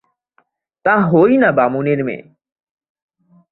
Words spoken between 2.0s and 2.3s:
মেয়ে।